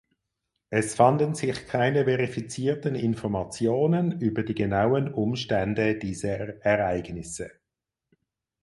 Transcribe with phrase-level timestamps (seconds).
[0.71, 7.51] Es fanden sich keine verifizierten Informationen über die genauen Umstände dieser Ereignisse.